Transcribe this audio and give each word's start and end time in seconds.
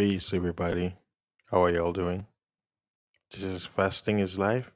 Peace, 0.00 0.32
everybody. 0.32 0.96
How 1.50 1.64
are 1.64 1.70
y'all 1.70 1.92
doing? 1.92 2.26
This 3.30 3.42
is 3.42 3.66
Fasting 3.66 4.18
is 4.18 4.38
Life, 4.38 4.72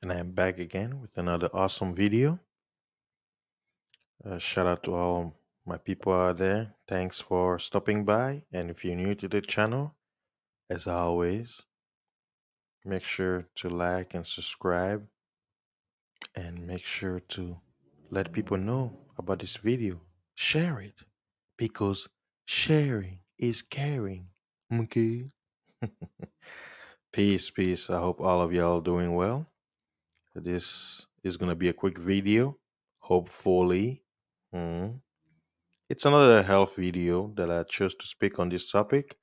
and 0.00 0.12
I 0.12 0.20
am 0.20 0.30
back 0.30 0.60
again 0.60 1.00
with 1.00 1.18
another 1.18 1.48
awesome 1.52 1.92
video. 1.92 2.38
Uh, 4.24 4.38
shout 4.38 4.68
out 4.68 4.84
to 4.84 4.94
all 4.94 5.34
my 5.66 5.78
people 5.78 6.12
out 6.12 6.38
there. 6.38 6.76
Thanks 6.86 7.20
for 7.20 7.58
stopping 7.58 8.04
by. 8.04 8.44
And 8.52 8.70
if 8.70 8.84
you're 8.84 8.94
new 8.94 9.16
to 9.16 9.26
the 9.26 9.40
channel, 9.40 9.96
as 10.70 10.86
always, 10.86 11.62
make 12.84 13.02
sure 13.02 13.48
to 13.56 13.68
like 13.68 14.14
and 14.14 14.24
subscribe, 14.24 15.08
and 16.36 16.64
make 16.64 16.84
sure 16.84 17.18
to 17.30 17.56
let 18.10 18.30
people 18.30 18.58
know 18.58 18.96
about 19.18 19.40
this 19.40 19.56
video. 19.56 20.02
Share 20.36 20.78
it 20.78 21.02
because 21.56 22.06
sharing 22.44 23.18
is 23.40 23.60
caring. 23.60 24.28
Okay. 24.72 25.30
peace, 27.12 27.50
peace. 27.50 27.88
I 27.88 28.00
hope 28.00 28.20
all 28.20 28.40
of 28.40 28.52
y'all 28.52 28.80
doing 28.80 29.14
well. 29.14 29.46
This 30.34 31.06
is 31.22 31.36
gonna 31.36 31.54
be 31.54 31.68
a 31.68 31.72
quick 31.72 31.98
video, 31.98 32.58
hopefully. 32.98 34.02
Mm. 34.52 35.00
It's 35.88 36.04
another 36.04 36.42
health 36.42 36.74
video 36.74 37.32
that 37.36 37.48
I 37.48 37.62
chose 37.62 37.94
to 37.94 38.06
speak 38.06 38.40
on 38.40 38.48
this 38.48 38.68
topic. 38.68 39.16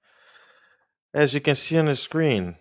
As 1.13 1.33
you 1.33 1.41
can 1.41 1.55
see 1.55 1.77
on 1.77 1.85
the 1.85 1.95
screen, 1.97 2.55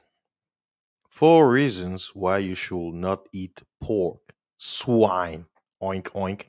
four 1.08 1.48
reasons 1.50 2.10
why 2.14 2.38
you 2.38 2.56
should 2.56 2.94
not 2.94 3.28
eat 3.33 3.62
pork, 3.80 4.34
swine, 4.58 5.46
oink 5.80 6.11
oink. 6.11 6.46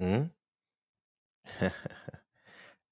Mm? 0.00 0.30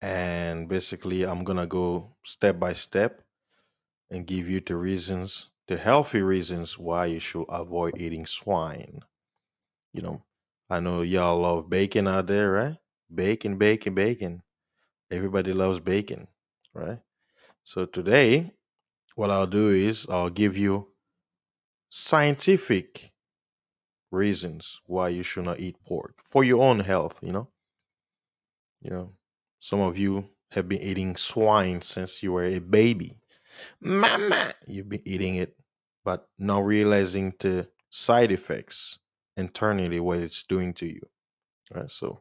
and 0.02 0.68
basically, 0.68 1.24
I'm 1.24 1.44
gonna 1.44 1.66
go 1.66 2.16
step 2.24 2.58
by 2.58 2.74
step 2.74 3.22
and 4.10 4.26
give 4.26 4.48
you 4.48 4.60
the 4.60 4.76
reasons, 4.76 5.48
the 5.68 5.76
healthy 5.76 6.22
reasons 6.22 6.78
why 6.78 7.06
you 7.06 7.20
should 7.20 7.46
avoid 7.48 7.98
eating 7.98 8.26
swine. 8.26 9.00
You 9.92 10.02
know, 10.02 10.22
I 10.68 10.80
know 10.80 11.02
y'all 11.02 11.40
love 11.40 11.70
bacon 11.70 12.06
out 12.06 12.26
there, 12.26 12.50
right? 12.52 12.76
Bacon, 13.12 13.56
bacon, 13.56 13.94
bacon. 13.94 14.42
Everybody 15.10 15.52
loves 15.52 15.80
bacon, 15.80 16.28
right? 16.74 17.00
So 17.64 17.86
today, 17.86 18.52
what 19.14 19.30
I'll 19.30 19.46
do 19.46 19.70
is 19.70 20.06
I'll 20.10 20.30
give 20.30 20.56
you 20.56 20.88
scientific 21.88 23.12
reasons 24.10 24.80
why 24.86 25.08
you 25.08 25.22
should 25.22 25.44
not 25.44 25.60
eat 25.60 25.76
pork 25.84 26.16
for 26.24 26.44
your 26.44 26.62
own 26.62 26.80
health, 26.80 27.20
you 27.22 27.32
know? 27.32 27.48
You 28.82 28.90
know, 28.90 29.12
some 29.66 29.80
of 29.80 29.98
you 29.98 30.28
have 30.52 30.68
been 30.68 30.80
eating 30.80 31.16
swine 31.16 31.82
since 31.82 32.22
you 32.22 32.30
were 32.30 32.44
a 32.44 32.60
baby. 32.60 33.18
Mama, 33.80 34.54
you've 34.64 34.88
been 34.88 35.02
eating 35.04 35.34
it, 35.34 35.56
but 36.04 36.28
not 36.38 36.64
realizing 36.64 37.34
the 37.40 37.66
side 37.90 38.30
effects 38.30 39.00
internally 39.36 39.98
what 39.98 40.18
it's 40.18 40.44
doing 40.44 40.72
to 40.74 40.86
you. 40.86 41.00
So 41.88 42.20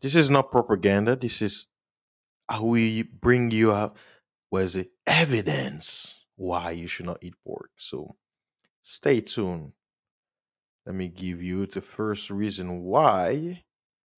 this 0.00 0.14
is 0.14 0.30
not 0.30 0.52
propaganda. 0.52 1.16
This 1.16 1.42
is 1.42 1.66
how 2.48 2.62
we 2.62 3.02
bring 3.02 3.50
you 3.50 3.72
out 3.72 3.96
was 4.52 4.76
it 4.76 4.92
evidence 5.04 6.14
why 6.36 6.70
you 6.70 6.86
should 6.86 7.06
not 7.06 7.18
eat 7.22 7.34
pork. 7.44 7.70
So 7.76 8.14
stay 8.82 9.20
tuned. 9.20 9.72
Let 10.86 10.94
me 10.94 11.08
give 11.08 11.42
you 11.42 11.66
the 11.66 11.80
first 11.80 12.30
reason 12.30 12.84
why 12.84 13.64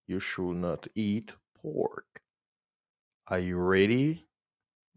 you 0.06 0.20
should 0.20 0.56
not 0.56 0.88
eat 0.94 1.32
pork. 1.62 2.19
Are 3.30 3.38
you 3.38 3.58
ready? 3.58 4.26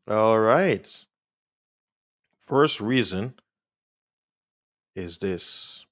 All 0.07 0.39
right. 0.39 1.05
First 2.39 2.81
reason 2.81 3.35
is 4.95 5.19
this 5.19 5.85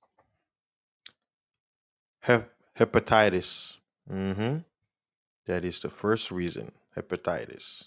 Hep- 2.22 2.54
hepatitis. 2.78 3.78
hmm 4.08 4.58
That 5.46 5.66
is 5.66 5.80
the 5.80 5.90
first 5.90 6.32
reason 6.32 6.72
hepatitis. 6.98 7.86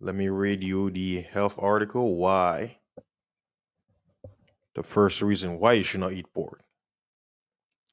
Let 0.00 0.14
me 0.14 0.28
read 0.28 0.62
you 0.62 0.90
the 0.90 1.22
health 1.22 1.58
article. 1.58 2.16
Why? 2.16 2.78
The 4.74 4.82
first 4.82 5.22
reason 5.22 5.58
why 5.58 5.74
you 5.74 5.84
should 5.84 6.00
not 6.00 6.12
eat 6.12 6.32
pork. 6.32 6.62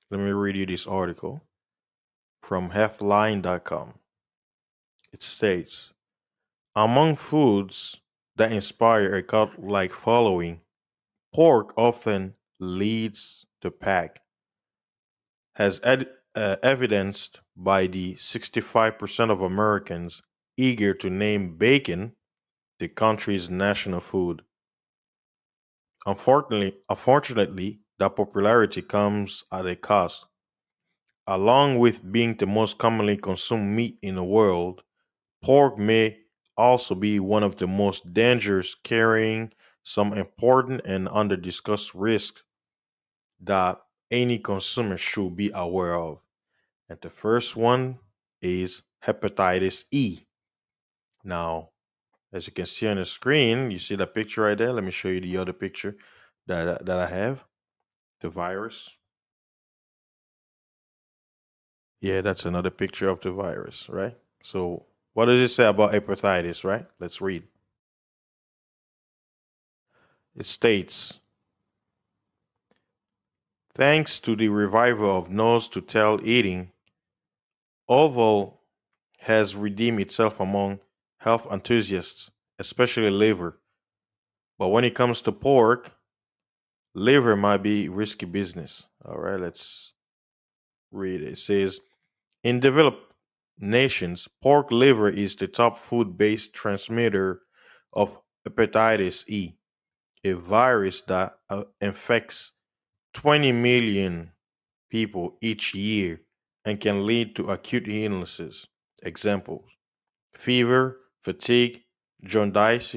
Let 0.09 0.21
me 0.21 0.31
read 0.31 0.55
you 0.55 0.65
this 0.65 0.87
article 0.87 1.43
from 2.41 2.71
healthline.com. 2.71 3.95
It 5.17 5.23
states 5.23 5.93
Among 6.75 7.15
foods 7.17 8.01
that 8.37 8.51
inspire 8.51 9.15
a 9.15 9.23
cult 9.23 9.59
like 9.59 9.93
following, 9.93 10.61
pork 11.33 11.73
often 11.77 12.35
leads 12.59 13.45
the 13.61 13.71
pack, 13.71 14.21
as 15.57 15.81
ed- 15.83 16.07
uh, 16.35 16.55
evidenced 16.63 17.41
by 17.55 17.85
the 17.87 18.15
65% 18.15 19.29
of 19.29 19.41
Americans 19.41 20.21
eager 20.55 20.93
to 20.93 21.09
name 21.09 21.57
bacon 21.57 22.15
the 22.79 22.89
country's 22.89 23.49
national 23.49 24.01
food. 24.01 24.43
Unfortunately, 26.07 26.75
unfortunately, 26.89 27.81
that 27.99 28.15
popularity 28.15 28.81
comes 28.81 29.43
at 29.51 29.67
a 29.67 29.75
cost. 29.75 30.25
Along 31.27 31.77
with 31.77 32.11
being 32.11 32.35
the 32.37 32.47
most 32.47 32.79
commonly 32.79 33.17
consumed 33.17 33.75
meat 33.75 33.99
in 34.01 34.15
the 34.15 34.23
world, 34.23 34.81
pork 35.41 35.77
may 35.77 36.17
also 36.55 36.95
be 36.95 37.19
one 37.19 37.43
of 37.43 37.57
the 37.57 37.67
most 37.67 38.13
dangerous, 38.13 38.75
carrying 38.75 39.51
some 39.83 40.13
important 40.13 40.81
and 40.85 41.07
under-discussed 41.09 41.93
risks 41.93 42.43
that 43.41 43.79
any 44.09 44.37
consumer 44.39 44.97
should 44.97 45.35
be 45.35 45.51
aware 45.53 45.95
of. 45.95 46.19
And 46.89 46.99
the 47.01 47.09
first 47.09 47.55
one 47.55 47.99
is 48.41 48.83
hepatitis 49.05 49.83
E. 49.91 50.21
Now, 51.23 51.69
as 52.33 52.47
you 52.47 52.53
can 52.53 52.65
see 52.65 52.87
on 52.87 52.97
the 52.97 53.05
screen, 53.05 53.71
you 53.71 53.79
see 53.79 53.95
the 53.95 54.07
picture 54.07 54.41
right 54.41 54.57
there. 54.57 54.73
Let 54.73 54.83
me 54.83 54.91
show 54.91 55.09
you 55.09 55.21
the 55.21 55.37
other 55.37 55.53
picture 55.53 55.95
that 56.47 56.85
that 56.85 56.97
I 56.97 57.07
have. 57.07 57.43
The 58.21 58.29
virus. 58.29 58.89
Yeah, 62.01 62.21
that's 62.21 62.45
another 62.45 62.69
picture 62.69 63.09
of 63.09 63.21
the 63.21 63.31
virus, 63.31 63.89
right? 63.89 64.15
So, 64.41 64.85
what 65.17 65.25
does 65.25 65.39
it 65.39 65.51
say 65.51 65.65
about 65.65 65.93
hepatitis, 65.93 66.63
right? 66.63 66.85
Let's 66.99 67.21
read. 67.21 67.41
It 70.35 70.45
states 70.45 71.17
Thanks 73.73 74.19
to 74.19 74.35
the 74.35 74.49
revival 74.49 75.17
of 75.17 75.31
nose 75.31 75.67
to 75.69 75.81
tail 75.81 76.19
eating, 76.23 76.71
offal 77.87 78.61
has 79.21 79.55
redeemed 79.55 80.01
itself 80.01 80.39
among 80.39 80.81
health 81.17 81.47
enthusiasts, 81.51 82.29
especially 82.59 83.09
liver. 83.09 83.57
But 84.59 84.67
when 84.67 84.83
it 84.83 84.93
comes 84.93 85.23
to 85.23 85.31
pork, 85.31 85.93
liver 86.93 87.35
might 87.35 87.63
be 87.63 87.89
risky 87.89 88.27
business. 88.27 88.85
All 89.03 89.17
right, 89.17 89.39
let's 89.39 89.93
read 90.91 91.23
it. 91.23 91.29
It 91.29 91.39
says 91.39 91.79
In 92.43 92.59
developed 92.59 93.07
nations, 93.59 94.27
pork 94.41 94.71
liver 94.71 95.09
is 95.09 95.35
the 95.35 95.47
top 95.47 95.77
food 95.77 96.17
based 96.17 96.53
transmitter 96.53 97.41
of 97.93 98.17
hepatitis 98.47 99.27
E, 99.27 99.57
a 100.23 100.33
virus 100.33 101.01
that 101.01 101.33
uh, 101.49 101.63
infects 101.81 102.53
20 103.13 103.51
million 103.51 104.31
people 104.89 105.37
each 105.41 105.73
year 105.73 106.21
and 106.65 106.79
can 106.79 107.05
lead 107.05 107.35
to 107.35 107.49
acute 107.49 107.87
illnesses. 107.87 108.67
Examples 109.03 109.69
fever, 110.33 110.99
fatigue, 111.23 111.81
jaundice, 112.23 112.95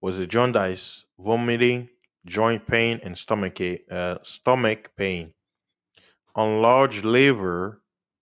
was 0.00 0.24
jaundice, 0.26 1.04
vomiting, 1.18 1.88
joint 2.26 2.66
pain, 2.66 3.00
and 3.02 3.16
stomach, 3.16 3.58
uh, 3.90 4.18
stomach 4.22 4.90
pain. 4.96 5.32
Enlarged 6.36 7.04
liver 7.04 7.79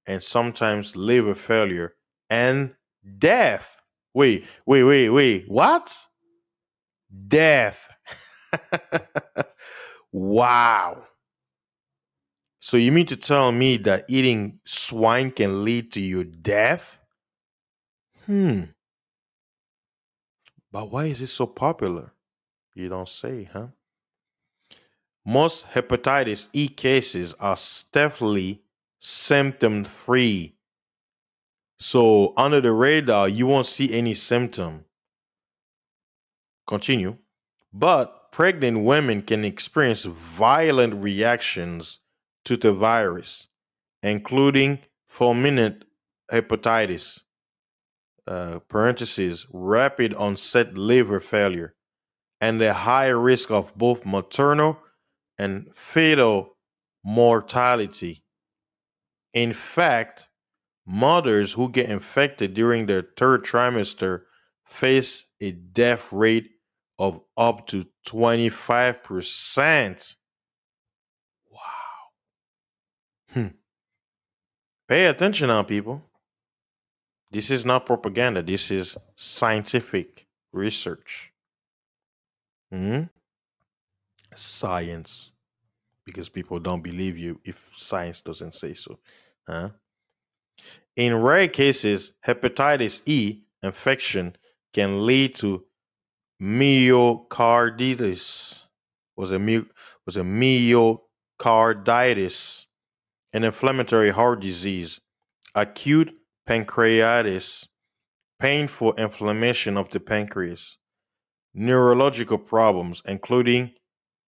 and 0.09 0.23
sometimes 0.23 0.97
liver 0.97 1.35
failure 1.35 1.95
and 2.31 2.75
death. 3.19 3.77
Wait, 4.15 4.47
wait, 4.67 4.83
wait, 4.83 5.11
wait. 5.11 5.45
What? 5.47 5.97
Death. 7.29 7.89
wow. 10.13 11.05
So 12.61 12.77
you 12.77 12.91
mean 12.91 13.07
to 13.07 13.17
tell 13.17 13.53
me 13.53 13.77
that 13.79 14.07
eating 14.09 14.61
swine 14.65 15.31
can 15.31 15.65
lead 15.65 15.93
to 15.93 16.01
your 16.01 16.25
death? 16.25 16.99
Hmm. 18.27 18.65
But 20.73 20.91
why 20.91 21.07
is 21.07 21.21
it 21.21 21.29
so 21.29 21.47
popular? 21.47 22.13
You 22.75 22.89
don't 22.89 23.09
say, 23.09 23.49
huh? 23.53 23.69
Most 25.25 25.67
hepatitis 25.67 26.49
E 26.53 26.69
cases 26.69 27.35
are 27.35 27.57
stealthily 27.57 28.63
symptom 28.99 29.85
free. 29.85 30.57
So 31.79 32.35
under 32.37 32.61
the 32.61 32.73
radar, 32.73 33.29
you 33.29 33.47
won't 33.47 33.67
see 33.67 33.93
any 33.95 34.15
symptom. 34.15 34.85
continue. 36.67 37.17
But 37.73 38.33
pregnant 38.33 38.85
women 38.85 39.23
can 39.23 39.45
experience 39.45 40.05
violent 40.05 40.95
reactions 40.95 42.01
to 42.45 42.57
the 42.57 42.73
virus, 42.73 43.49
including 44.03 44.81
fulminant 45.11 45.83
hepatitis, 46.33 47.23
uh, 48.27 48.61
parentheses, 48.69 49.47
rapid 49.53 50.15
onset 50.15 50.77
liver 50.77 51.21
failure, 51.21 51.75
and 52.41 52.63
a 52.63 52.75
high 52.75 53.09
risk 53.09 53.51
of 53.51 53.77
both 53.77 54.07
maternal 54.07 54.79
and 55.39 55.75
fetal 55.75 56.57
mortality. 57.05 58.25
In 59.39 59.53
fact, 59.53 60.27
mothers 60.85 61.53
who 61.53 61.71
get 61.71 61.89
infected 61.89 62.55
during 62.55 62.87
their 62.87 63.03
third 63.17 63.45
trimester 63.45 64.23
face 64.65 65.27
a 65.41 65.53
death 65.53 66.13
rate 66.13 66.51
of 66.99 67.21
up 67.37 67.69
to 67.69 67.87
25%. 68.09 70.17
Wow. 71.53 71.61
Hmm. 73.33 73.47
Pay 74.89 75.07
attention 75.07 75.47
now, 75.47 75.63
people. 75.63 76.03
This 77.31 77.53
is 77.53 77.65
not 77.65 77.87
propaganda, 77.87 78.43
this 78.43 78.73
is 78.73 78.97
scientific 79.15 80.27
research. 80.53 81.31
Hmm? 82.73 83.03
Science. 84.35 85.31
Because 86.05 86.29
people 86.29 86.59
don't 86.59 86.83
believe 86.83 87.17
you 87.19 87.39
if 87.45 87.71
science 87.77 88.21
doesn't 88.23 88.55
say 88.55 88.75
so. 88.75 88.99
Huh? 89.49 89.71
In 90.95 91.23
rare 91.23 91.49
cases, 91.49 92.13
hepatitis 92.27 93.01
E 93.07 93.45
infection 93.63 94.37
can 94.75 95.07
lead 95.07 95.35
to 95.37 95.65
myocarditis. 96.41 98.63
Was 99.17 99.33
a 99.33 99.65
was 100.07 100.17
a 100.17 100.23
myocarditis, 100.23 102.67
an 103.33 103.43
inflammatory 103.45 104.11
heart 104.11 104.41
disease, 104.41 105.01
acute 105.55 106.15
pancreatitis, 106.49 107.67
painful 108.39 108.95
inflammation 108.95 109.77
of 109.77 109.91
the 109.91 110.01
pancreas, 110.01 110.79
neurological 111.55 112.39
problems, 112.39 113.03
including 113.05 113.73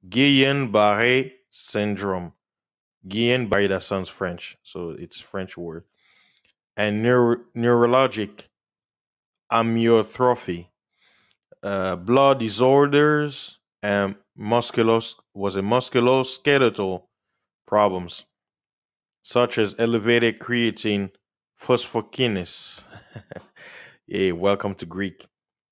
Guillain-Barré 0.09 1.33
syndrome. 1.51 2.33
Guillain-Barré, 3.09 3.69
that 3.69 3.83
sounds 3.83 4.09
French, 4.09 4.57
so 4.63 4.91
it's 4.91 5.21
French 5.21 5.57
word. 5.57 5.85
And 6.77 7.03
neuro- 7.03 7.43
neurologic 7.57 8.49
amyotrophy, 9.51 10.69
uh, 11.63 11.97
blood 11.97 12.41
disorders, 12.41 13.59
and 13.83 14.17
musculos 14.39 15.15
was 15.35 15.57
a 15.57 15.63
musculoskeletal 15.63 17.03
problems 17.67 18.27
such 19.23 19.59
as 19.59 19.75
elevated 19.79 20.39
creatine 20.39 21.11
phosphokinase. 21.61 22.83
yeah, 24.07 24.33
welcome 24.33 24.75
to 24.75 24.87
Greek. 24.87 25.27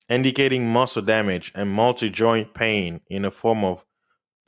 Indicating 0.07 0.69
muscle 0.69 1.01
damage 1.01 1.51
and 1.55 1.69
multi 1.69 2.09
joint 2.09 2.53
pain 2.53 3.01
in 3.09 3.23
the 3.23 3.31
form 3.31 3.63
of 3.63 3.85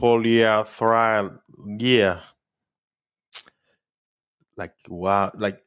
polyarthralgia. 0.02 2.22
Like 4.62 4.76
wow, 4.90 5.32
like 5.34 5.64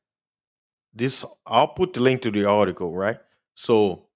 this. 0.95 1.25
I'll 1.45 1.67
put 1.67 1.95
the 1.95 2.01
link 2.01 2.23
to 2.23 2.31
the 2.31 2.45
article, 2.45 2.95
right? 2.95 3.19
So, 3.57 4.07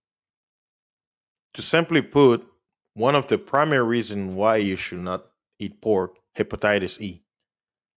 to 1.54 1.62
simply 1.62 2.00
put, 2.00 2.46
one 2.94 3.16
of 3.16 3.26
the 3.26 3.38
primary 3.38 3.82
reasons 3.82 4.36
why 4.36 4.58
you 4.58 4.76
should 4.76 5.00
not 5.00 5.26
eat 5.58 5.80
pork, 5.80 6.18
hepatitis 6.36 7.00
E, 7.00 7.24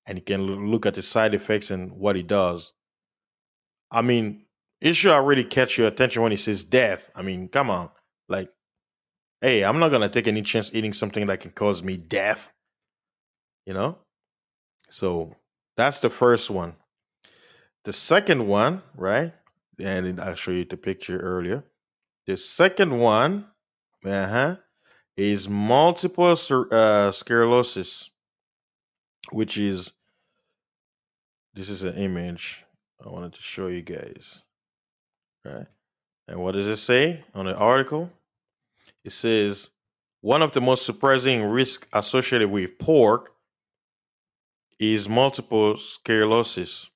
and 0.07 0.17
you 0.17 0.23
can 0.23 0.71
look 0.71 0.87
at 0.87 0.95
the 0.95 1.03
side 1.03 1.35
effects 1.35 1.69
and 1.69 1.91
what 1.91 2.17
it 2.17 2.25
does. 2.25 2.73
I 3.91 4.01
mean, 4.01 4.45
it 4.79 4.93
should 4.93 5.11
already 5.11 5.43
catch 5.43 5.77
your 5.77 5.87
attention 5.87 6.23
when 6.23 6.31
it 6.31 6.39
says 6.39 6.63
death. 6.63 7.11
I 7.13 7.21
mean, 7.21 7.47
come 7.47 7.69
on. 7.69 7.91
Like, 8.27 8.49
hey, 9.39 9.63
I'm 9.63 9.77
not 9.77 9.89
to 9.89 10.09
take 10.09 10.27
any 10.27 10.41
chance 10.41 10.71
eating 10.73 10.93
something 10.93 11.27
that 11.27 11.41
can 11.41 11.51
cause 11.51 11.83
me 11.83 11.97
death. 11.97 12.49
You 13.67 13.75
know? 13.75 13.99
So 14.89 15.35
that's 15.77 15.99
the 15.99 16.09
first 16.09 16.49
one. 16.49 16.75
The 17.83 17.93
second 17.93 18.47
one, 18.47 18.83
right? 18.95 19.33
And 19.79 20.19
I 20.19 20.35
showed 20.35 20.51
you 20.51 20.65
the 20.65 20.77
picture 20.77 21.19
earlier. 21.19 21.63
The 22.27 22.37
second 22.37 22.97
one, 22.97 23.47
uh-huh, 24.05 24.57
is 25.17 25.49
multiple 25.49 26.35
uh, 26.71 27.11
sclerosis, 27.11 28.09
which 29.31 29.57
is 29.57 29.91
this 31.53 31.69
is 31.69 31.83
an 31.83 31.95
image 31.95 32.63
I 33.03 33.09
wanted 33.09 33.33
to 33.33 33.41
show 33.41 33.67
you 33.67 33.81
guys. 33.81 34.39
Right. 35.43 35.65
And 36.27 36.39
what 36.39 36.53
does 36.53 36.67
it 36.67 36.77
say 36.77 37.23
on 37.33 37.45
the 37.45 37.55
article? 37.55 38.11
It 39.03 39.11
says 39.11 39.69
one 40.21 40.41
of 40.41 40.53
the 40.53 40.61
most 40.61 40.85
surprising 40.85 41.43
risks 41.43 41.87
associated 41.93 42.49
with 42.49 42.77
pork 42.77 43.33
is 44.81 45.07
multiple 45.07 45.77
sclerosis, 45.77 46.89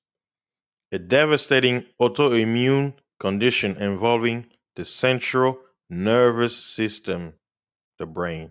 a 0.90 0.98
devastating 0.98 1.84
autoimmune 2.00 2.92
condition 3.20 3.76
involving 3.76 4.46
the 4.74 4.84
central 4.84 5.58
nervous 5.88 6.56
system, 6.56 7.34
the 7.98 8.04
brain. 8.06 8.50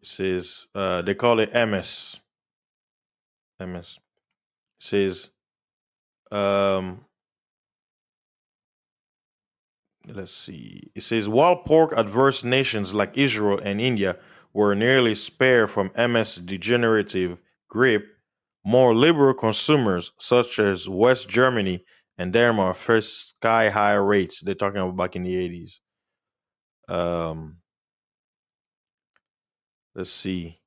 It 0.00 0.06
says 0.06 0.68
uh, 0.72 1.02
they 1.02 1.14
call 1.14 1.40
it 1.40 1.52
MS. 1.52 2.20
MS. 3.58 3.98
It 4.78 4.86
says 4.86 5.30
um, 6.30 7.04
let's 10.06 10.32
see. 10.32 10.92
It 10.94 11.02
says 11.02 11.28
while 11.28 11.56
pork 11.56 11.92
adverse 11.96 12.44
nations 12.44 12.94
like 12.94 13.18
Israel 13.18 13.58
and 13.58 13.80
India 13.80 14.16
were 14.52 14.76
nearly 14.76 15.16
spared 15.16 15.70
from 15.70 15.90
MS 15.96 16.36
degenerative 16.36 17.38
grip, 17.70 18.04
more 18.64 18.94
liberal 18.94 19.34
consumers 19.34 20.12
such 20.18 20.58
as 20.58 20.88
West 20.88 21.28
Germany 21.28 21.84
and 22.18 22.32
Denmark 22.32 22.76
faced 22.76 23.30
sky 23.30 23.70
high 23.70 23.94
rates. 23.94 24.40
They're 24.40 24.54
talking 24.54 24.80
about 24.80 24.96
back 24.96 25.16
in 25.16 25.22
the 25.22 25.34
80s. 25.34 25.80
Um, 26.94 27.56
let's 29.94 30.10
see. 30.10 30.60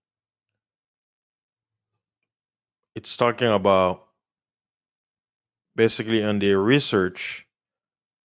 It's 2.96 3.18
talking 3.18 3.50
about 3.50 4.08
basically 5.76 6.24
on 6.24 6.40
their 6.40 6.60
research, 6.60 7.46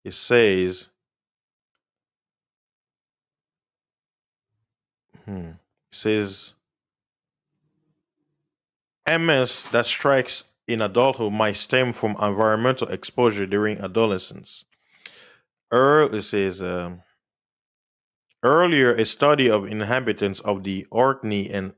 it 0.04 0.14
says, 0.14 0.88
hmm, 5.24 5.50
it 5.50 5.56
says 5.90 6.54
MS 9.08 9.64
that 9.72 9.86
strikes 9.86 10.44
in 10.66 10.82
adulthood 10.82 11.32
might 11.32 11.56
stem 11.56 11.94
from 11.94 12.10
environmental 12.20 12.88
exposure 12.88 13.46
during 13.46 13.78
adolescence. 13.78 14.64
Earl, 15.70 16.14
it 16.14 16.22
says, 16.22 16.60
um, 16.60 17.02
earlier, 18.42 18.92
a 18.92 19.06
study 19.06 19.50
of 19.50 19.66
inhabitants 19.66 20.40
of 20.40 20.62
the 20.64 20.86
Orkney 20.90 21.48
and 21.50 21.74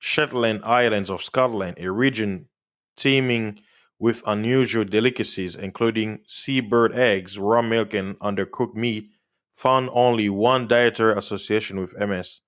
Shetland 0.00 0.62
Islands 0.64 1.08
of 1.08 1.22
Scotland, 1.22 1.76
a 1.78 1.90
region 1.90 2.48
teeming 2.96 3.60
with 3.98 4.22
unusual 4.26 4.84
delicacies, 4.84 5.54
including 5.54 6.20
seabird 6.26 6.94
eggs, 6.94 7.38
raw 7.38 7.62
milk, 7.62 7.94
and 7.94 8.18
undercooked 8.18 8.74
meat, 8.74 9.10
found 9.52 9.88
only 9.92 10.28
one 10.28 10.66
dietary 10.66 11.16
association 11.16 11.80
with 11.80 11.98
MS. 11.98 12.40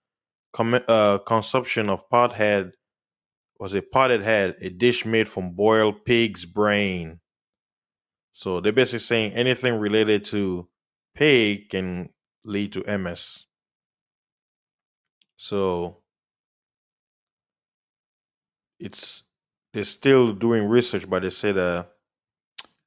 Com- 0.53 0.81
uh, 0.89 1.19
consumption 1.19 1.89
of 1.89 2.09
pothead 2.11 2.73
was 3.59 3.75
a 3.75 3.83
potted 3.83 4.23
head, 4.23 4.57
a 4.61 4.71
dish 4.71 5.05
made 5.05 5.29
from 5.29 5.50
boiled 5.50 6.05
pig's 6.05 6.45
brain. 6.45 7.21
So 8.31 8.61
they're 8.61 8.73
basically 8.73 9.00
saying 9.00 9.33
anything 9.33 9.75
related 9.79 10.25
to 10.27 10.69
pig 11.15 11.71
can 11.71 12.11
lead 12.45 12.73
to 12.75 12.99
MS. 12.99 13.45
So 15.37 15.99
it's 18.79 19.25
they're 19.73 19.85
still 19.85 20.33
doing 20.33 20.69
research, 20.69 21.09
but 21.09 21.23
they 21.23 21.31
said 21.31 21.59
uh 21.59 21.85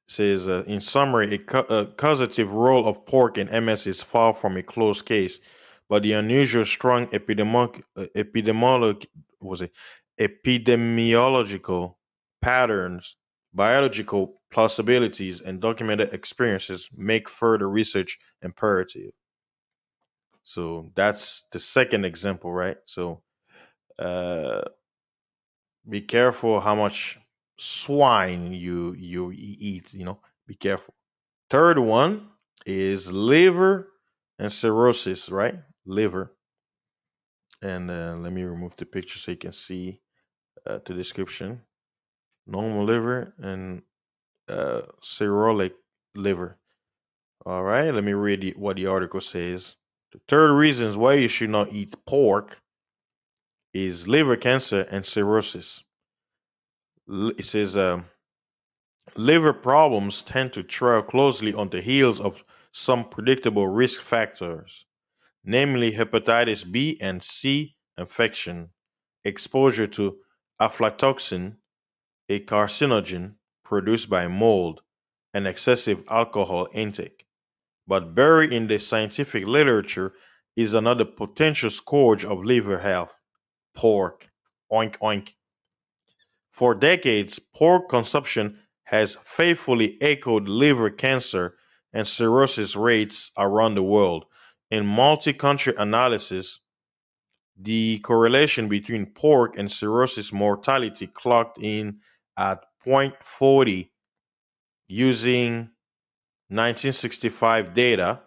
says 0.06 0.48
uh, 0.48 0.64
in 0.66 0.80
summary, 0.80 1.34
a, 1.34 1.38
ca- 1.38 1.66
a 1.68 1.86
causative 1.86 2.52
role 2.52 2.86
of 2.86 3.04
pork 3.06 3.38
in 3.38 3.64
MS 3.64 3.86
is 3.86 4.02
far 4.02 4.34
from 4.34 4.56
a 4.56 4.62
closed 4.62 5.06
case, 5.06 5.38
but 5.88 6.02
the 6.02 6.12
unusual 6.12 6.64
strong 6.64 7.08
epidemic 7.12 7.84
uh, 7.96 8.06
was 9.40 9.62
it 9.62 9.72
epidemiological 10.20 11.94
patterns, 12.40 13.16
biological 13.52 14.40
possibilities, 14.50 15.40
and 15.40 15.60
documented 15.60 16.12
experiences 16.12 16.88
make 16.96 17.28
further 17.28 17.68
research 17.68 18.18
imperative. 18.42 19.12
So 20.42 20.90
that's 20.94 21.44
the 21.52 21.60
second 21.60 22.04
example, 22.04 22.52
right? 22.52 22.76
So 22.84 23.22
uh, 23.98 24.62
be 25.88 26.00
careful 26.00 26.60
how 26.60 26.74
much 26.74 27.18
swine 27.58 28.52
you 28.52 28.94
you 28.98 29.32
eat. 29.34 29.94
You 29.94 30.04
know, 30.04 30.20
be 30.46 30.54
careful. 30.54 30.94
Third 31.50 31.78
one 31.78 32.28
is 32.66 33.12
liver 33.12 33.88
and 34.38 34.52
cirrhosis, 34.52 35.28
right? 35.28 35.56
Liver. 35.86 36.34
And 37.62 37.90
uh, 37.90 38.16
let 38.18 38.32
me 38.32 38.42
remove 38.42 38.76
the 38.76 38.84
picture 38.84 39.18
so 39.18 39.30
you 39.30 39.36
can 39.36 39.52
see 39.52 40.00
uh, 40.66 40.80
the 40.84 40.94
description. 40.94 41.62
Normal 42.46 42.84
liver 42.84 43.34
and 43.38 43.82
uh, 44.48 44.82
cirrhotic 45.00 45.72
liver. 46.16 46.58
All 47.46 47.62
right, 47.62 47.92
let 47.94 48.04
me 48.04 48.12
read 48.12 48.54
what 48.56 48.76
the 48.76 48.86
article 48.86 49.20
says. 49.20 49.76
The 50.12 50.20
third 50.28 50.52
reasons 50.54 50.96
why 50.96 51.14
you 51.14 51.28
should 51.28 51.50
not 51.50 51.72
eat 51.72 51.94
pork 52.04 52.60
is 53.72 54.06
liver 54.08 54.36
cancer 54.36 54.86
and 54.90 55.06
cirrhosis. 55.06 55.82
It 57.08 57.44
says 57.44 57.76
um, 57.76 58.06
liver 59.16 59.52
problems 59.52 60.22
tend 60.22 60.52
to 60.52 60.62
trail 60.62 61.02
closely 61.02 61.54
on 61.54 61.70
the 61.70 61.80
heels 61.80 62.20
of 62.20 62.44
some 62.72 63.08
predictable 63.08 63.68
risk 63.68 64.00
factors, 64.00 64.84
namely 65.44 65.92
hepatitis 65.92 66.70
B 66.70 66.98
and 67.00 67.22
C 67.22 67.76
infection, 67.98 68.70
exposure 69.24 69.86
to 69.86 70.18
aflatoxin, 70.60 71.56
a 72.28 72.40
carcinogen 72.40 73.34
produced 73.64 74.08
by 74.08 74.28
mold, 74.28 74.82
and 75.34 75.46
excessive 75.46 76.02
alcohol 76.08 76.68
intake. 76.72 77.26
But 77.86 78.14
buried 78.14 78.52
in 78.52 78.68
the 78.68 78.78
scientific 78.78 79.46
literature 79.46 80.14
is 80.56 80.74
another 80.74 81.04
potential 81.04 81.70
scourge 81.70 82.24
of 82.24 82.44
liver 82.44 82.78
health 82.78 83.18
pork. 83.74 84.30
Oink, 84.70 84.98
oink. 84.98 85.30
For 86.50 86.74
decades, 86.74 87.38
pork 87.38 87.88
consumption 87.88 88.58
has 88.84 89.16
faithfully 89.22 89.96
echoed 90.02 90.48
liver 90.48 90.90
cancer 90.90 91.56
and 91.92 92.06
cirrhosis 92.06 92.76
rates 92.76 93.30
around 93.38 93.74
the 93.74 93.82
world. 93.82 94.26
In 94.72 94.86
multi 94.86 95.34
country 95.34 95.74
analysis, 95.76 96.60
the 97.60 97.98
correlation 97.98 98.68
between 98.68 99.04
pork 99.04 99.58
and 99.58 99.70
cirrhosis 99.70 100.32
mortality 100.32 101.08
clocked 101.08 101.62
in 101.62 101.98
at 102.38 102.64
0.40 102.86 103.90
using 104.88 105.52
1965 106.48 107.74
data, 107.74 108.20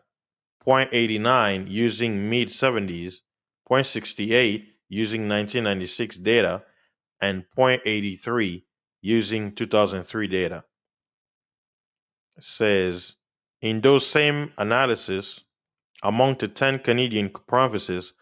0.89 0.63 1.65
using 1.67 2.29
mid 2.29 2.49
70s, 2.49 3.21
0.68 3.67 4.65
using 4.87 5.21
1996 5.27 6.17
data, 6.17 6.61
and 7.19 7.43
0.83 7.57 8.61
using 9.01 9.51
2003 9.51 10.27
data. 10.27 10.63
It 12.37 12.43
says 12.43 13.15
in 13.61 13.81
those 13.81 14.05
same 14.05 14.53
analysis, 14.59 15.41
among 16.05 16.37
the 16.37 16.47
10 16.47 16.79
Canadian 16.79 17.31
provinces, 17.47 18.13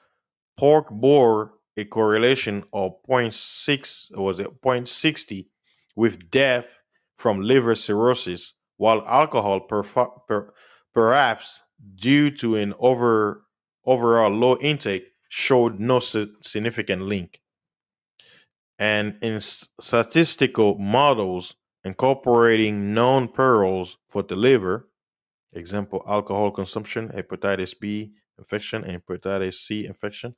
pork 0.58 0.90
bore 0.90 1.52
a 1.76 1.84
correlation 1.84 2.64
of 2.72 2.94
0.6 3.10 4.18
was 4.18 4.40
it 4.40 4.62
0.60 4.62 5.48
with 5.96 6.32
death 6.32 6.80
from 7.18 7.42
liver 7.42 7.76
cirrhosis, 7.76 8.54
while 8.78 9.06
alcohol 9.06 9.60
per, 9.60 9.84
perhaps 10.94 11.64
due 11.96 12.32
to 12.32 12.56
an 12.56 12.74
over 12.80 13.44
overall 13.86 14.32
low 14.32 14.58
intake 14.60 15.04
showed 15.28 15.78
no 15.80 16.00
significant 16.00 17.02
link. 17.02 17.42
And 18.80 19.18
in 19.22 19.42
statistical 19.42 20.78
models 20.78 21.56
incorporating 21.84 22.94
known 22.94 23.28
perils 23.28 23.98
for 24.08 24.24
the 24.24 24.38
liver, 24.38 24.88
example 25.56 26.04
alcohol 26.08 26.52
consumption, 26.52 27.10
hepatitis 27.10 27.80
B 27.80 28.14
infection, 28.38 28.84
and 28.84 29.04
hepatitis 29.06 29.56
C 29.56 29.86
infection, 29.86 30.36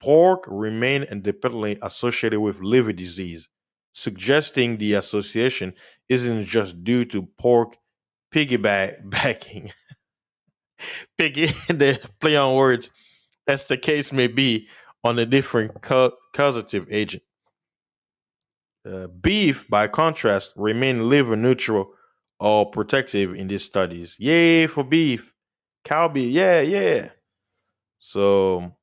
pork 0.00 0.44
remain 0.46 1.04
independently 1.04 1.78
associated 1.82 2.40
with 2.40 2.60
liver 2.60 2.92
disease, 2.92 3.48
suggesting 3.92 4.76
the 4.76 4.94
association 4.94 5.74
isn't 6.08 6.46
just 6.46 6.82
due 6.84 7.04
to 7.06 7.22
pork 7.38 7.76
piggybacking. 8.32 9.70
Piggy, 11.18 11.46
the 11.68 12.00
play 12.20 12.36
on 12.36 12.54
words, 12.54 12.90
as 13.46 13.66
the 13.66 13.76
case 13.76 14.12
may 14.12 14.28
be, 14.28 14.68
on 15.04 15.18
a 15.18 15.26
different 15.26 15.80
causative 16.32 16.86
agent. 16.90 17.22
Uh, 18.84 19.06
beef, 19.06 19.66
by 19.68 19.88
contrast, 19.88 20.52
remain 20.56 21.08
liver 21.08 21.36
neutral 21.36 21.90
or 22.40 22.70
protective 22.70 23.34
in 23.34 23.48
these 23.48 23.64
studies. 23.64 24.16
Yay 24.18 24.66
for 24.66 24.84
beef. 24.84 25.34
Cow 25.84 26.08
beef, 26.08 26.30
yeah, 26.30 26.60
yeah. 26.60 27.10
So 27.98 28.74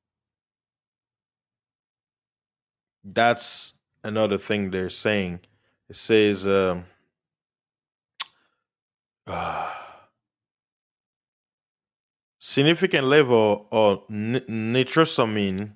that's 3.04 3.74
another 4.04 4.38
thing 4.38 4.70
they're 4.70 4.90
saying. 4.90 5.40
It 5.88 5.96
says, 5.96 6.46
um, 6.46 6.84
uh, 9.26 9.70
significant 12.38 13.06
level 13.06 13.68
of 13.70 14.06
nitrosamine 14.08 15.72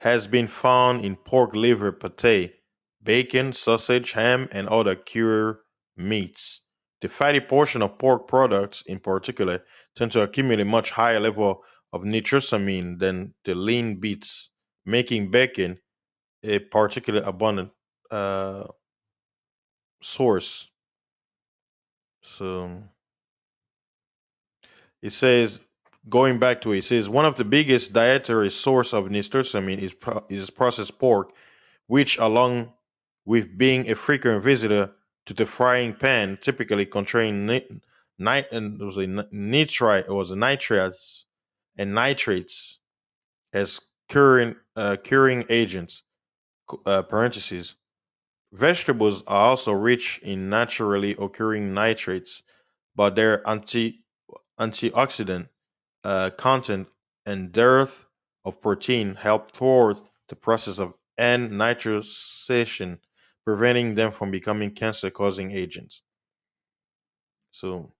has 0.00 0.26
been 0.26 0.48
found 0.48 1.04
in 1.04 1.16
pork 1.16 1.54
liver 1.54 1.92
pate 1.92 2.54
bacon, 3.02 3.52
sausage, 3.52 4.12
ham, 4.12 4.48
and 4.52 4.68
other 4.68 4.94
cured 4.94 5.58
meats. 5.96 6.60
The 7.02 7.08
fatty 7.08 7.40
portion 7.40 7.82
of 7.82 7.98
pork 7.98 8.28
products, 8.28 8.82
in 8.86 9.00
particular, 9.00 9.64
tend 9.96 10.12
to 10.12 10.22
accumulate 10.22 10.64
much 10.64 10.92
higher 10.92 11.18
level 11.18 11.64
of 11.92 12.04
nitrosamine 12.04 13.00
than 13.00 13.34
the 13.44 13.56
lean 13.56 13.96
beets, 13.96 14.50
making 14.86 15.32
bacon 15.32 15.80
a 16.44 16.60
particularly 16.60 17.26
abundant 17.26 17.70
uh, 18.12 18.68
source. 20.00 20.70
So 22.22 22.84
it 25.02 25.10
says, 25.10 25.58
going 26.08 26.38
back 26.38 26.60
to 26.60 26.72
it, 26.72 26.78
it 26.78 26.84
says 26.84 27.08
one 27.08 27.24
of 27.24 27.34
the 27.34 27.44
biggest 27.44 27.92
dietary 27.92 28.50
source 28.50 28.94
of 28.94 29.06
nitrosamine 29.06 29.78
is 29.78 29.92
pro- 29.92 30.24
is 30.28 30.50
processed 30.50 31.00
pork, 31.00 31.32
which 31.88 32.16
along 32.18 32.72
with 33.24 33.58
being 33.58 33.90
a 33.90 33.96
frequent 33.96 34.44
visitor 34.44 34.92
to 35.26 35.34
the 35.34 35.46
frying 35.46 35.94
pan, 35.94 36.38
typically 36.40 36.86
containing 36.86 37.46
nit, 37.46 37.70
and 38.18 38.80
it 38.80 38.84
was 38.84 38.96
a 38.98 39.06
nitrite, 39.06 40.06
it 40.06 40.12
was 40.12 40.30
a 40.30 40.36
nitrates 40.36 41.24
and 41.76 41.94
nitrates 41.94 42.78
as 43.52 43.80
curing 44.08 44.56
uh, 44.76 44.96
curing 45.02 45.44
agents. 45.48 46.02
Uh, 46.86 47.02
parentheses. 47.02 47.74
Vegetables 48.52 49.22
are 49.26 49.50
also 49.50 49.72
rich 49.72 50.20
in 50.22 50.48
naturally 50.48 51.14
occurring 51.18 51.74
nitrates, 51.74 52.42
but 52.96 53.14
their 53.14 53.46
anti 53.46 54.00
antioxidant 54.58 55.48
uh, 56.04 56.30
content 56.30 56.88
and 57.26 57.52
dearth 57.52 58.06
of 58.44 58.60
protein 58.62 59.14
help 59.16 59.52
thwart 59.52 59.98
the 60.28 60.36
process 60.36 60.78
of 60.78 60.94
N-nitrosation 61.18 62.98
preventing 63.44 63.94
them 63.94 64.12
from 64.12 64.30
becoming 64.30 64.70
cancer 64.70 65.10
causing 65.10 65.50
agents. 65.50 66.02
So 67.50 67.92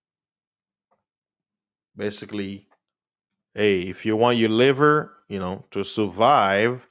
basically, 1.96 2.68
hey, 3.54 3.80
if 3.80 4.06
you 4.06 4.16
want 4.16 4.38
your 4.38 4.48
liver, 4.48 5.12
you 5.28 5.38
know, 5.38 5.64
to 5.70 5.84
survive, 5.84 6.86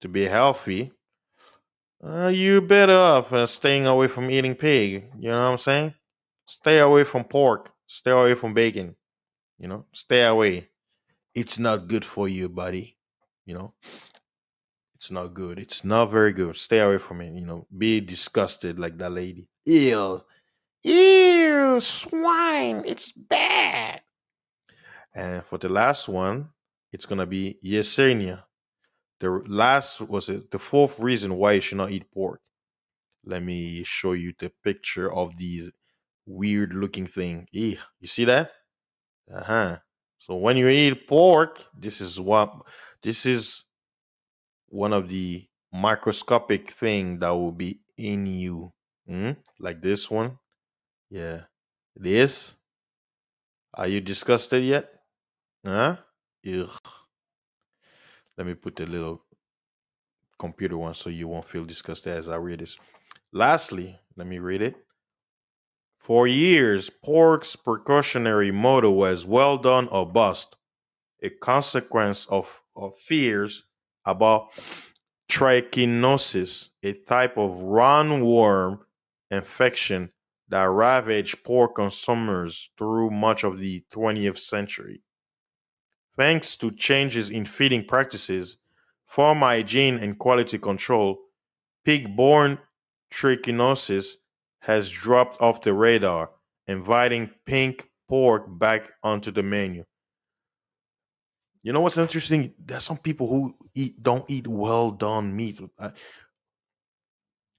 to 0.00 0.08
be 0.08 0.24
healthy, 0.24 0.92
uh, 2.04 2.28
you 2.28 2.60
better 2.60 2.96
off 2.96 3.32
uh, 3.32 3.46
staying 3.46 3.86
away 3.86 4.06
from 4.06 4.30
eating 4.30 4.54
pig. 4.54 5.10
You 5.18 5.30
know 5.30 5.38
what 5.38 5.52
I'm 5.52 5.58
saying? 5.58 5.94
Stay 6.46 6.78
away 6.78 7.04
from 7.04 7.24
pork. 7.24 7.72
Stay 7.86 8.12
away 8.12 8.34
from 8.34 8.54
bacon. 8.54 8.94
You 9.58 9.68
know, 9.68 9.86
stay 9.92 10.24
away. 10.24 10.68
It's 11.34 11.58
not 11.58 11.88
good 11.88 12.04
for 12.04 12.28
you, 12.28 12.48
buddy. 12.48 12.96
You 13.44 13.54
know, 13.54 13.74
it's 14.98 15.12
not 15.12 15.32
good. 15.32 15.60
It's 15.60 15.84
not 15.84 16.06
very 16.06 16.32
good. 16.32 16.56
Stay 16.56 16.80
away 16.80 16.98
from 16.98 17.20
it. 17.20 17.32
You 17.32 17.46
know, 17.46 17.68
be 17.78 18.00
disgusted 18.00 18.80
like 18.80 18.98
that 18.98 19.12
lady. 19.12 19.46
Ew. 19.64 20.20
Ew, 20.82 21.80
swine. 21.80 22.82
It's 22.84 23.12
bad. 23.12 24.00
And 25.14 25.44
for 25.44 25.56
the 25.56 25.68
last 25.68 26.08
one, 26.08 26.48
it's 26.92 27.06
going 27.06 27.20
to 27.20 27.26
be 27.26 27.60
Yersinia. 27.64 28.42
The 29.20 29.30
last 29.46 30.00
was 30.00 30.30
it, 30.30 30.50
the 30.50 30.58
fourth 30.58 30.98
reason 30.98 31.36
why 31.36 31.52
you 31.52 31.60
should 31.60 31.78
not 31.78 31.92
eat 31.92 32.10
pork. 32.12 32.40
Let 33.24 33.44
me 33.44 33.84
show 33.84 34.14
you 34.14 34.32
the 34.40 34.50
picture 34.64 35.14
of 35.14 35.36
these 35.38 35.70
weird 36.26 36.74
looking 36.74 37.06
thing. 37.06 37.46
Ew, 37.52 37.78
you 38.00 38.08
see 38.08 38.24
that? 38.24 38.50
Uh 39.32 39.44
huh. 39.44 39.76
So 40.18 40.34
when 40.34 40.56
you 40.56 40.66
eat 40.66 41.06
pork, 41.06 41.64
this 41.78 42.00
is 42.00 42.18
what 42.18 42.52
this 43.04 43.26
is 43.26 43.62
one 44.68 44.92
of 44.92 45.08
the 45.08 45.46
microscopic 45.72 46.70
thing 46.70 47.18
that 47.18 47.30
will 47.30 47.52
be 47.52 47.80
in 47.96 48.26
you. 48.26 48.72
Mm? 49.08 49.36
Like 49.58 49.82
this 49.82 50.10
one. 50.10 50.38
Yeah. 51.10 51.42
This. 51.96 52.54
Are 53.74 53.86
you 53.86 54.00
disgusted 54.00 54.64
yet? 54.64 54.90
Huh? 55.64 55.96
Ugh. 56.46 56.80
Let 58.36 58.46
me 58.46 58.54
put 58.54 58.80
a 58.80 58.86
little 58.86 59.22
computer 60.38 60.78
one 60.78 60.94
so 60.94 61.10
you 61.10 61.26
won't 61.26 61.44
feel 61.44 61.64
disgusted 61.64 62.16
as 62.16 62.28
I 62.28 62.36
read 62.36 62.60
this. 62.60 62.78
Lastly, 63.32 63.98
let 64.16 64.26
me 64.26 64.38
read 64.38 64.62
it. 64.62 64.76
For 65.98 66.26
years, 66.26 66.88
pork's 66.88 67.56
precautionary 67.56 68.50
motto 68.50 68.90
was 68.90 69.26
well 69.26 69.58
done 69.58 69.88
or 69.88 70.06
bust, 70.06 70.56
a 71.22 71.28
consequence 71.28 72.26
of, 72.26 72.62
of 72.76 72.96
fears 72.96 73.64
about 74.08 74.48
trichinosis, 75.30 76.70
a 76.82 76.92
type 76.94 77.36
of 77.36 77.58
roundworm 77.60 78.78
infection 79.30 80.10
that 80.48 80.64
ravaged 80.64 81.44
pork 81.44 81.74
consumers 81.74 82.70
through 82.78 83.10
much 83.10 83.44
of 83.44 83.58
the 83.58 83.84
20th 83.92 84.38
century. 84.38 85.02
Thanks 86.16 86.56
to 86.56 86.70
changes 86.70 87.30
in 87.30 87.44
feeding 87.44 87.84
practices, 87.84 88.56
farm 89.04 89.38
hygiene, 89.38 89.98
and 89.98 90.18
quality 90.18 90.58
control, 90.58 91.18
pig 91.84 92.16
borne 92.16 92.58
trichinosis 93.12 94.14
has 94.60 94.90
dropped 94.90 95.40
off 95.40 95.62
the 95.62 95.72
radar, 95.72 96.30
inviting 96.66 97.30
pink 97.46 97.88
pork 98.08 98.46
back 98.58 98.90
onto 99.02 99.30
the 99.30 99.42
menu. 99.42 99.84
You 101.62 101.72
know 101.72 101.80
what's 101.80 101.98
interesting? 101.98 102.54
There's 102.58 102.84
some 102.84 102.98
people 102.98 103.28
who 103.28 103.56
eat 103.74 104.02
don't 104.02 104.24
eat 104.30 104.46
well 104.46 104.90
done 104.90 105.34
meat. 105.34 105.60
I, 105.78 105.92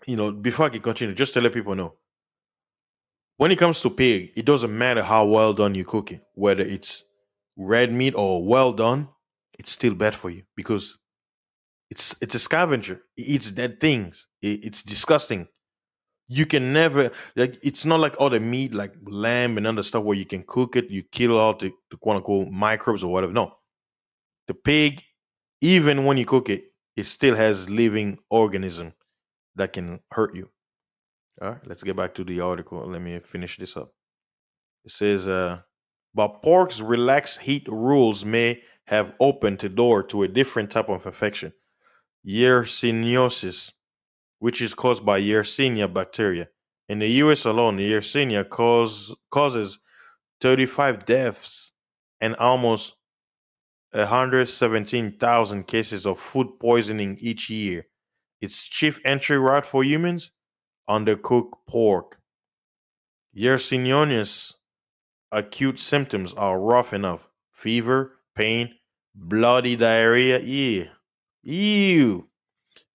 you 0.08 0.16
know, 0.16 0.32
before 0.32 0.68
I 0.68 0.70
can 0.70 0.82
continue, 0.82 1.14
just 1.16 1.34
to 1.34 1.42
let 1.42 1.54
people 1.54 1.76
know, 1.76 1.96
when 3.38 3.52
it 3.52 3.58
comes 3.60 3.82
to 3.82 3.90
pig, 3.90 4.32
it 4.36 4.46
doesn't 4.46 4.76
matter 4.78 5.04
how 5.04 5.26
well 5.26 5.54
done 5.54 5.76
you 5.76 5.86
cook 5.86 6.12
it, 6.12 6.24
whether 6.36 6.64
it's 6.64 7.04
red 7.58 7.92
meat 7.94 8.14
or 8.16 8.46
well 8.46 8.74
done, 8.74 9.10
it's 9.58 9.72
still 9.72 9.94
bad 9.94 10.16
for 10.16 10.30
you 10.30 10.44
because 10.56 10.98
it's 11.90 12.16
it's 12.22 12.36
a 12.36 12.40
scavenger. 12.40 13.02
It 13.18 13.28
eats 13.28 13.52
dead 13.52 13.80
things. 13.80 14.28
It, 14.42 14.66
it's 14.66 14.84
disgusting. 14.84 15.48
You 16.28 16.46
can 16.46 16.74
never 16.74 17.12
like 17.36 17.58
it's 17.64 17.86
not 17.86 18.00
like 18.00 18.16
other 18.20 18.40
meat 18.40 18.74
like 18.74 18.94
lamb 19.06 19.58
and 19.58 19.68
other 19.68 19.84
stuff 19.84 20.04
where 20.04 20.18
you 20.18 20.26
can 20.26 20.44
cook 20.48 20.76
it, 20.76 20.90
you 20.90 21.04
kill 21.04 21.38
all 21.38 21.56
the, 21.58 21.72
the 21.92 21.98
quote 21.98 22.18
unquote 22.18 22.50
microbes 22.52 23.04
or 23.04 23.12
whatever. 23.12 23.34
No. 23.34 23.54
The 24.50 24.56
pig, 24.56 25.04
even 25.62 26.06
when 26.06 26.18
you 26.18 26.26
cook 26.26 26.50
it, 26.50 26.72
it 26.98 27.06
still 27.06 27.36
has 27.36 27.70
living 27.70 28.18
organism 28.32 28.94
that 29.56 29.74
can 29.74 30.00
hurt 30.12 30.34
you. 30.34 30.50
All 31.40 31.52
right, 31.52 31.68
let's 31.68 31.84
get 31.84 31.96
back 31.96 32.16
to 32.16 32.24
the 32.24 32.40
article. 32.40 32.80
Let 32.80 33.00
me 33.00 33.20
finish 33.20 33.58
this 33.58 33.78
up. 33.78 33.94
It 34.86 34.92
says, 34.92 35.28
uh, 35.28 35.60
but 36.16 36.42
pork's 36.42 36.82
relaxed 36.82 37.42
heat 37.42 37.68
rules 37.70 38.26
may 38.26 38.64
have 38.88 39.14
opened 39.20 39.60
the 39.60 39.70
door 39.70 40.02
to 40.02 40.24
a 40.24 40.28
different 40.28 40.72
type 40.72 40.90
of 40.90 41.06
infection, 41.06 41.54
Yersiniosis, 42.28 43.72
which 44.40 44.64
is 44.64 44.74
caused 44.74 45.06
by 45.06 45.22
Yersinia 45.22 45.94
bacteria. 45.94 46.50
In 46.88 46.98
the 46.98 47.10
US 47.24 47.46
alone, 47.46 47.78
Yersinia 47.78 48.50
cause, 48.50 49.16
causes 49.30 49.78
35 50.42 51.06
deaths 51.06 51.72
and 52.20 52.36
almost 52.38 52.96
117,000 53.92 55.68
cases 55.68 56.06
of 56.06 56.20
food 56.20 56.48
poisoning 56.60 57.18
each 57.20 57.50
year. 57.50 57.88
Its 58.42 58.68
chief 58.68 59.00
entry 59.04 59.38
route 59.40 59.66
for 59.66 59.84
humans? 59.84 60.32
Undercooked 60.90 61.54
pork. 61.68 62.20
Yersiniosis 63.36 64.54
acute 65.32 65.80
symptoms 65.80 66.34
are 66.34 66.60
rough 66.60 66.94
enough 66.94 67.30
fever, 67.52 68.20
pain, 68.36 68.74
bloody 69.14 69.76
diarrhea. 69.76 70.40
Ew. 70.40 70.88
Ew. 71.44 72.28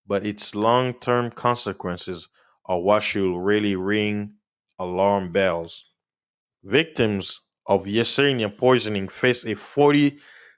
But 0.07 0.25
its 0.25 0.55
long 0.55 0.93
term 0.93 1.31
consequences 1.31 2.29
are 2.65 2.79
what 2.79 3.03
should 3.03 3.37
really 3.37 3.75
ring 3.75 4.33
alarm 4.79 5.31
bells. 5.31 5.85
Victims 6.63 7.41
of 7.67 7.85
Yersinia 7.85 8.55
poisoning 8.55 9.07
face 9.07 9.45
a 9.45 9.55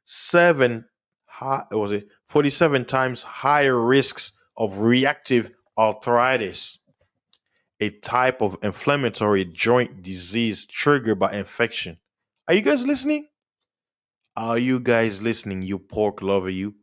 47 0.07 0.85
high, 1.25 1.63
was 1.71 1.91
it 1.91 2.07
47 2.25 2.85
times 2.85 3.23
higher 3.23 3.79
risks 3.79 4.31
of 4.55 4.79
reactive 4.79 5.51
arthritis 5.77 6.79
a 7.79 7.89
type 7.89 8.41
of 8.41 8.57
inflammatory 8.63 9.45
joint 9.45 10.01
disease 10.01 10.65
triggered 10.65 11.19
by 11.19 11.33
infection. 11.33 11.97
Are 12.47 12.53
you 12.55 12.61
guys 12.61 12.85
listening? 12.85 13.27
Are 14.35 14.57
you 14.57 14.79
guys 14.79 15.21
listening, 15.21 15.61
you 15.61 15.77
pork 15.77 16.21
lover, 16.21 16.49
you? 16.49 16.75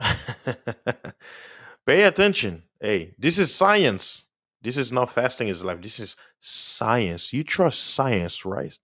Pay 1.86 2.02
attention. 2.02 2.64
Hey, 2.80 3.14
this 3.18 3.38
is 3.38 3.54
science. 3.54 4.24
This 4.60 4.76
is 4.76 4.92
not 4.92 5.10
fasting 5.10 5.48
is 5.48 5.64
life. 5.64 5.80
This 5.80 6.00
is 6.00 6.16
science. 6.40 7.32
You 7.32 7.44
trust 7.44 7.82
science, 7.82 8.44
right? 8.44 8.76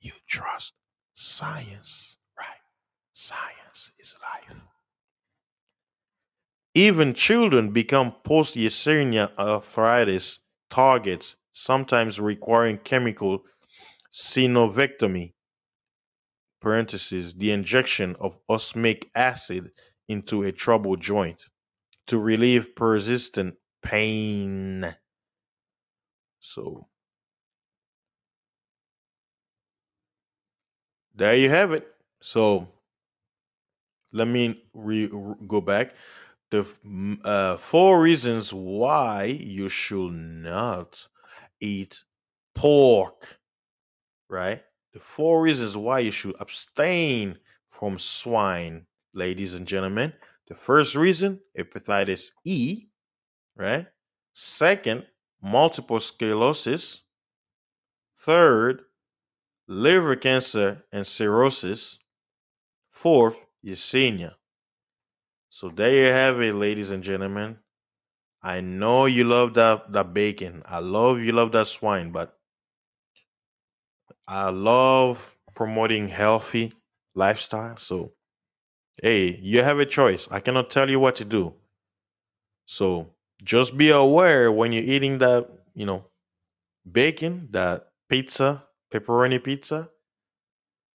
You 0.00 0.12
trust 0.28 0.74
science? 1.14 2.13
Science 3.24 3.90
is 3.98 4.14
life. 4.20 4.60
Even 6.74 7.14
children 7.14 7.70
become 7.70 8.12
post 8.22 8.54
Yersinia 8.54 9.30
arthritis 9.38 10.40
targets, 10.68 11.36
sometimes 11.54 12.20
requiring 12.20 12.76
chemical 12.76 13.42
synovectomy 14.12 15.32
parentheses, 16.60 17.32
the 17.32 17.50
injection 17.50 18.14
of 18.20 18.36
osmic 18.50 19.10
acid 19.14 19.70
into 20.06 20.42
a 20.42 20.52
troubled 20.52 21.00
joint 21.00 21.46
to 22.06 22.18
relieve 22.18 22.76
persistent 22.76 23.54
pain. 23.82 24.94
So 26.40 26.88
there 31.14 31.36
you 31.36 31.48
have 31.48 31.72
it. 31.72 31.86
So 32.20 32.68
let 34.14 34.28
me 34.28 34.64
re- 34.72 35.10
go 35.46 35.60
back 35.60 35.94
the 36.54 37.18
uh, 37.24 37.56
four 37.56 38.00
reasons 38.00 38.52
why 38.52 39.24
you 39.24 39.68
should 39.68 40.12
not 40.12 41.08
eat 41.60 42.04
pork, 42.54 43.40
right? 44.28 44.62
The 44.92 45.00
four 45.00 45.42
reasons 45.42 45.76
why 45.76 45.98
you 45.98 46.12
should 46.12 46.36
abstain 46.38 47.38
from 47.68 47.98
swine, 47.98 48.86
ladies 49.12 49.54
and 49.54 49.66
gentlemen. 49.66 50.12
The 50.46 50.54
first 50.54 50.94
reason, 50.94 51.40
hepatitis 51.58 52.30
E, 52.44 52.86
right? 53.56 53.86
Second, 54.32 55.06
multiple 55.42 55.98
sclerosis. 55.98 57.02
Third, 58.18 58.82
liver 59.66 60.14
cancer 60.14 60.84
and 60.92 61.04
cirrhosis. 61.04 61.98
Fourth, 62.92 63.43
Yersinia. 63.64 64.34
So 65.48 65.70
there 65.70 65.92
you 65.92 66.12
have 66.12 66.40
it, 66.40 66.54
ladies 66.54 66.90
and 66.90 67.02
gentlemen. 67.02 67.58
I 68.42 68.60
know 68.60 69.06
you 69.06 69.24
love 69.24 69.54
that 69.54 69.92
that 69.92 70.12
bacon. 70.12 70.62
I 70.66 70.80
love 70.80 71.20
you 71.20 71.32
love 71.32 71.52
that 71.52 71.66
swine, 71.66 72.12
but 72.12 72.36
I 74.28 74.50
love 74.50 75.36
promoting 75.54 76.08
healthy 76.08 76.74
lifestyle. 77.14 77.76
So 77.78 78.12
hey, 79.02 79.38
you 79.40 79.62
have 79.62 79.78
a 79.78 79.86
choice. 79.86 80.28
I 80.30 80.40
cannot 80.40 80.70
tell 80.70 80.90
you 80.90 81.00
what 81.00 81.16
to 81.16 81.24
do. 81.24 81.54
So 82.66 83.14
just 83.42 83.76
be 83.76 83.90
aware 83.90 84.52
when 84.52 84.72
you're 84.72 84.84
eating 84.84 85.18
that, 85.18 85.48
you 85.74 85.86
know, 85.86 86.04
bacon, 86.90 87.48
that 87.52 87.88
pizza, 88.08 88.64
pepperoni 88.92 89.42
pizza. 89.42 89.88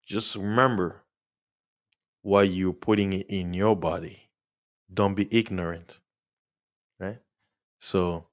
Just 0.06 0.36
remember 0.36 1.04
what 2.22 2.50
you're 2.50 2.74
putting 2.74 3.14
it 3.14 3.26
in 3.30 3.54
your 3.54 3.76
body 3.76 4.30
don't 4.94 5.16
be 5.16 5.28
ignorant 5.32 6.00
right 7.00 7.20
so 7.80 8.26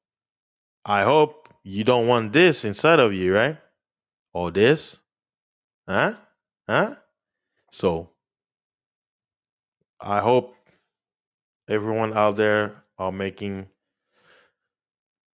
i 0.85 1.03
hope 1.03 1.49
you 1.63 1.85
don't 1.85 2.07
want 2.07 2.33
this 2.33 2.65
inside 2.65 2.99
of 2.99 3.13
you 3.13 3.35
right 3.35 3.59
or 4.33 4.51
this 4.51 5.01
huh 5.89 6.15
huh 6.69 6.95
so 7.71 8.11
i 10.01 10.21
hope 10.21 10.55
everyone 11.69 12.13
out 12.13 12.37
there 12.37 12.85
are 12.99 13.13
making 13.13 13.67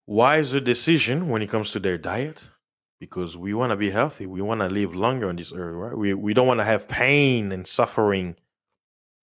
wiser 0.07 0.61
decision 0.61 1.29
when 1.29 1.43
it 1.43 1.49
comes 1.49 1.71
to 1.73 1.81
their 1.81 1.99
diet 1.99 2.49
because 2.99 3.37
we 3.37 3.53
want 3.55 3.71
to 3.71 3.77
be 3.77 3.91
healthy. 3.91 4.27
We 4.27 4.43
want 4.43 4.61
to 4.61 4.69
live 4.69 4.95
longer 4.95 5.29
on 5.29 5.37
this 5.37 5.53
earth, 5.53 5.75
right? 5.75 5.97
We 5.97 6.15
we 6.15 6.35
don't 6.35 6.47
want 6.47 6.61
to 6.61 6.65
have 6.65 6.87
pain 6.87 7.51
and 7.51 7.67
suffering. 7.67 8.37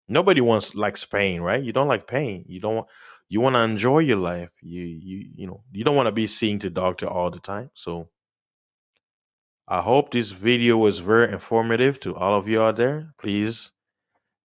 Nobody 0.10 0.42
wants 0.42 0.76
likes 0.76 1.06
pain, 1.06 1.42
right? 1.42 1.64
You 1.64 1.74
don't 1.74 1.88
like 1.88 2.08
pain. 2.08 2.46
You 2.48 2.60
don't 2.60 2.76
want 2.76 2.88
you 3.30 3.42
want 3.42 3.56
to 3.56 3.62
enjoy 3.62 4.00
your 4.00 4.18
life. 4.18 4.52
You 4.62 4.84
you 4.84 5.30
you 5.36 5.48
know, 5.48 5.64
you 5.72 5.84
don't 5.84 5.96
want 5.96 6.08
to 6.08 6.14
be 6.14 6.28
seeing 6.28 6.60
the 6.60 6.70
doctor 6.70 7.08
all 7.08 7.30
the 7.30 7.40
time. 7.40 7.72
So 7.74 8.10
I 9.68 9.82
hope 9.82 10.12
this 10.12 10.32
video 10.32 10.78
was 10.78 11.00
very 11.00 11.32
informative 11.32 12.00
to 12.02 12.16
all 12.16 12.38
of 12.38 12.48
you 12.48 12.62
out 12.62 12.78
there. 12.78 13.14
Please, 13.20 13.72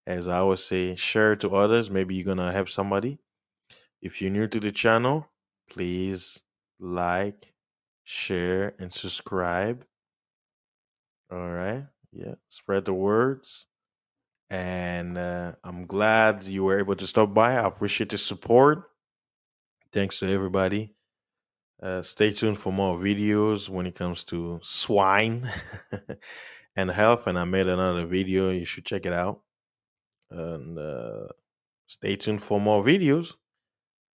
as 0.05 0.27
I 0.27 0.39
always 0.39 0.63
say, 0.63 0.95
share 0.95 1.35
to 1.37 1.55
others. 1.55 1.89
Maybe 1.89 2.15
you're 2.15 2.25
gonna 2.25 2.51
help 2.51 2.67
somebody. 2.69 3.19
If 4.01 4.21
you're 4.21 4.31
new 4.31 4.47
to 4.49 4.59
the 4.59 4.71
channel, 4.71 5.29
please 5.69 6.43
like, 6.79 7.53
share, 8.03 8.75
and 8.79 8.93
subscribe. 8.93 9.85
All 11.31 11.49
right. 11.49 11.85
Yeah. 12.11 12.35
Spread 12.49 12.85
the 12.85 12.93
words. 12.93 13.65
And 14.49 15.17
uh, 15.17 15.53
I'm 15.63 15.85
glad 15.87 16.43
you 16.43 16.63
were 16.63 16.79
able 16.79 16.95
to 16.95 17.07
stop 17.07 17.33
by. 17.33 17.55
I 17.55 17.65
appreciate 17.65 18.11
the 18.11 18.17
support. 18.17 18.89
Thanks 19.91 20.19
to 20.19 20.27
everybody. 20.27 20.93
Uh, 21.81 22.01
stay 22.01 22.31
tuned 22.31 22.57
for 22.57 22.71
more 22.71 22.97
videos 22.97 23.67
when 23.67 23.85
it 23.85 23.95
comes 23.95 24.23
to 24.25 24.59
swine 24.61 25.49
and 26.75 26.91
health. 26.91 27.27
And 27.27 27.37
I 27.37 27.45
made 27.45 27.67
another 27.67 28.05
video. 28.05 28.51
You 28.51 28.65
should 28.65 28.85
check 28.85 29.05
it 29.05 29.13
out. 29.13 29.41
And 30.31 30.77
uh, 30.77 31.27
stay 31.87 32.15
tuned 32.15 32.41
for 32.41 32.59
more 32.59 32.83
videos. 32.83 33.33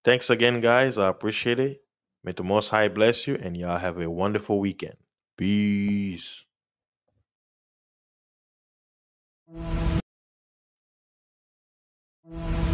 Thanks 0.05 0.31
again, 0.31 0.61
guys. 0.61 0.99
I 0.99 1.09
appreciate 1.09 1.59
it. 1.59 1.83
May 2.23 2.33
the 2.33 2.43
Most 2.43 2.71
High 2.71 2.89
bless 2.89 3.27
you, 3.27 3.37
and 3.41 3.57
y'all 3.57 3.79
have 3.79 3.99
a 3.99 4.11
wonderful 4.11 4.59
weekend. 4.61 4.97
Peace 5.37 6.45
you 12.29 12.66